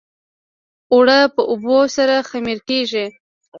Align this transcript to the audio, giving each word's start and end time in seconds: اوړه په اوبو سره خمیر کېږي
اوړه 0.93 1.19
په 1.35 1.41
اوبو 1.51 1.77
سره 1.95 2.15
خمیر 2.29 2.59
کېږي 2.69 3.05